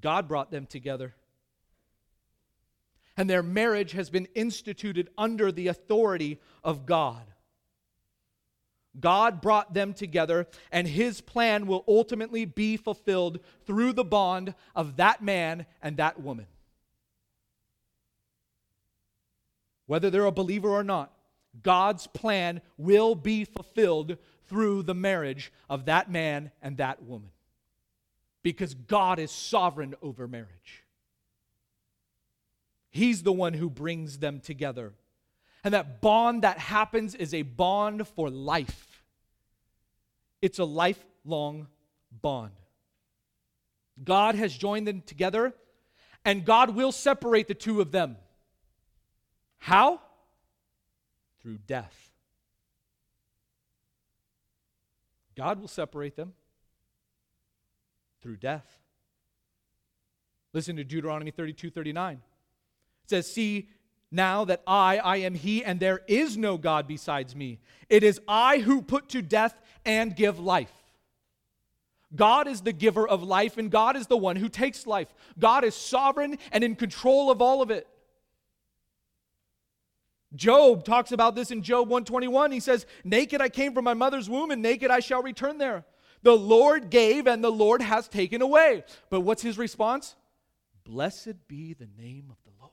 [0.00, 1.14] God brought them together.
[3.18, 7.24] And their marriage has been instituted under the authority of God.
[9.00, 14.96] God brought them together, and his plan will ultimately be fulfilled through the bond of
[14.96, 16.46] that man and that woman.
[19.86, 21.12] Whether they're a believer or not,
[21.60, 24.16] God's plan will be fulfilled
[24.46, 27.30] through the marriage of that man and that woman.
[28.44, 30.84] Because God is sovereign over marriage.
[32.90, 34.92] He's the one who brings them together.
[35.64, 39.04] And that bond that happens is a bond for life.
[40.40, 41.66] It's a lifelong
[42.10, 42.52] bond.
[44.02, 45.52] God has joined them together,
[46.24, 48.16] and God will separate the two of them.
[49.58, 50.00] How?
[51.42, 52.10] Through death.
[55.36, 56.32] God will separate them
[58.22, 58.66] through death.
[60.52, 62.20] Listen to Deuteronomy 32 39.
[63.08, 63.68] Says, See
[64.10, 67.58] now that I, I am He, and there is no God besides me.
[67.88, 70.72] It is I who put to death and give life.
[72.14, 75.08] God is the giver of life, and God is the one who takes life.
[75.38, 77.86] God is sovereign and in control of all of it.
[80.34, 82.52] Job talks about this in Job 121.
[82.52, 85.84] He says, Naked I came from my mother's womb, and naked I shall return there.
[86.22, 88.84] The Lord gave, and the Lord has taken away.
[89.10, 90.16] But what's his response?
[90.84, 92.72] Blessed be the name of the Lord.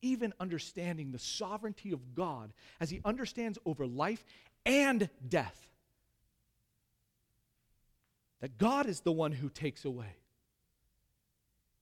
[0.00, 4.24] Even understanding the sovereignty of God as he understands over life
[4.64, 5.68] and death,
[8.40, 10.16] that God is the one who takes away,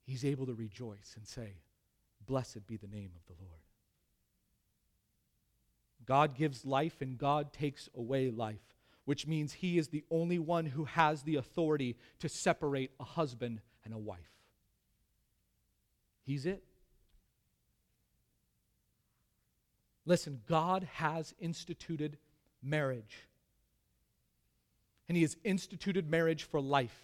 [0.04, 1.54] he's able to rejoice and say,
[2.26, 3.60] Blessed be the name of the Lord.
[6.06, 10.66] God gives life and God takes away life, which means He is the only one
[10.66, 14.18] who has the authority to separate a husband and a wife.
[16.22, 16.62] He's it.
[20.06, 22.16] Listen, God has instituted
[22.62, 23.26] marriage.
[25.08, 26.96] And He has instituted marriage for life.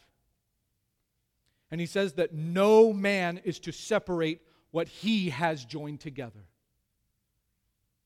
[1.71, 4.41] And He says that no man is to separate
[4.73, 6.49] what he has joined together.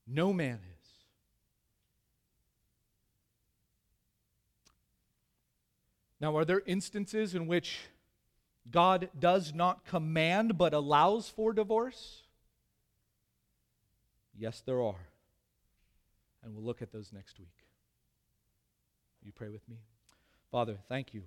[0.05, 0.87] No man is.
[6.19, 7.79] Now, are there instances in which
[8.69, 12.23] God does not command but allows for divorce?
[14.37, 15.07] Yes, there are.
[16.43, 17.65] And we'll look at those next week.
[19.23, 19.77] You pray with me?
[20.51, 21.23] Father, thank you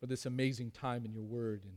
[0.00, 1.76] for this amazing time in your word and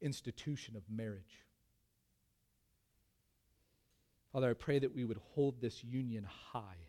[0.00, 1.44] institution of marriage.
[4.32, 6.86] Father, I pray that we would hold this union high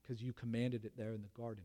[0.00, 1.64] because you commanded it there in the garden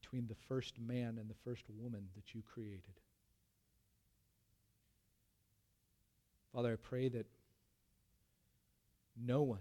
[0.00, 3.00] between the first man and the first woman that you created.
[6.52, 7.26] Father, I pray that
[9.16, 9.60] no one,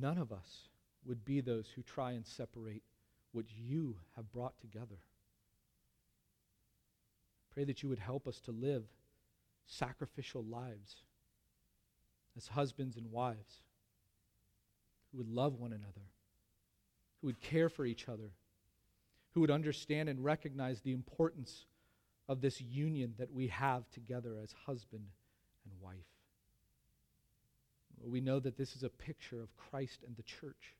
[0.00, 0.68] none of us,
[1.04, 2.82] would be those who try and separate
[3.32, 4.98] what you have brought together.
[7.52, 8.84] Pray that you would help us to live
[9.66, 10.96] sacrificial lives
[12.36, 13.62] as husbands and wives
[15.10, 16.06] who would love one another,
[17.20, 18.32] who would care for each other,
[19.32, 21.66] who would understand and recognize the importance
[22.28, 25.04] of this union that we have together as husband
[25.64, 25.96] and wife.
[28.04, 30.74] We know that this is a picture of Christ and the church.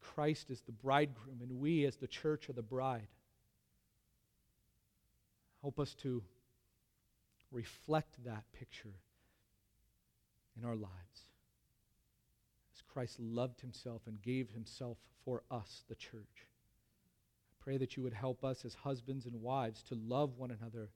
[0.00, 3.08] Christ is the bridegroom, and we as the church are the bride.
[5.62, 6.22] Help us to
[7.52, 8.94] reflect that picture
[10.58, 11.26] in our lives.
[12.74, 16.46] As Christ loved himself and gave himself for us, the church.
[17.66, 20.88] Pray that you would help us as husbands and wives to love one another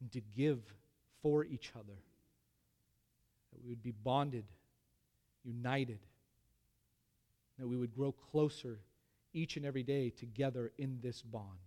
[0.00, 0.60] and to give
[1.22, 2.02] for each other.
[3.52, 4.44] That we would be bonded,
[5.44, 6.00] united
[7.58, 8.80] that we would grow closer
[9.32, 11.58] each and every day together in this bond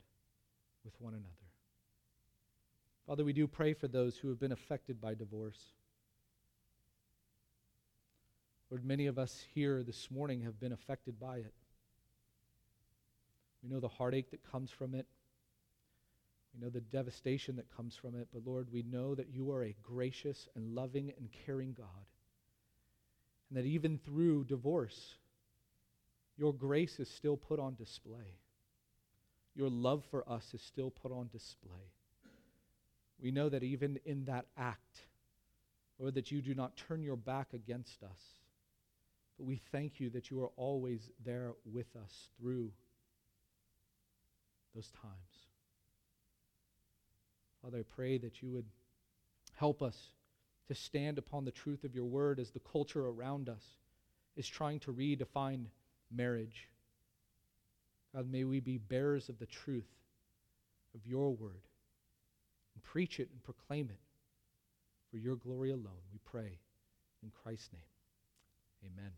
[0.84, 1.28] with one another.
[3.06, 5.60] Father, we do pray for those who have been affected by divorce.
[8.70, 11.54] Lord, many of us here this morning have been affected by it.
[13.64, 15.06] We know the heartache that comes from it.
[16.54, 18.28] We know the devastation that comes from it.
[18.34, 21.88] But Lord, we know that you are a gracious and loving and caring God.
[23.50, 25.16] And that even through divorce,
[26.38, 28.38] your grace is still put on display.
[29.56, 31.92] Your love for us is still put on display.
[33.22, 35.02] We know that even in that act
[36.02, 38.20] Lord, that you do not turn your back against us.
[39.38, 42.72] But we thank you that you are always there with us through
[44.76, 45.14] those times.
[47.62, 48.66] Father, I pray that you would
[49.54, 49.98] help us
[50.68, 53.64] to stand upon the truth of your word as the culture around us
[54.36, 55.66] is trying to redefine
[56.12, 56.70] marriage.
[58.16, 59.90] God, may we be bearers of the truth
[60.96, 61.68] of your word
[62.74, 64.00] and preach it and proclaim it
[65.10, 66.04] for your glory alone.
[66.12, 66.60] We pray
[67.22, 68.92] in Christ's name.
[68.94, 69.12] Amen.